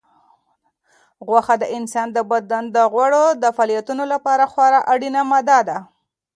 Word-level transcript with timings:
غوښه 1.27 1.55
د 1.59 1.63
انسان 1.77 2.07
د 2.13 2.17
بدن 2.31 2.63
د 2.75 2.77
غړو 2.93 3.25
د 3.43 3.45
فعالیتونو 3.55 4.03
لپاره 4.13 4.43
خورا 4.51 4.79
اړینه 4.93 5.21
ماده 5.31 5.59
ده. 5.67 5.77